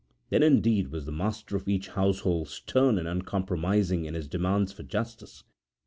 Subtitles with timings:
[0.31, 4.81] Then, indeed, was the master of each household stern and uncompromising in his demands for
[4.81, 5.43] justice.